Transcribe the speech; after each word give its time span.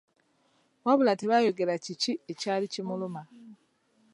Wabula 0.85 1.13
tebaayogera 1.19 1.75
kiki 1.83 2.13
ekyali 2.31 2.65
kimuluma. 2.73 3.21